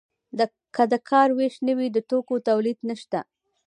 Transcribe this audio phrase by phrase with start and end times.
[0.75, 3.19] که د کار ویش نه وي د توکو تولید نشته.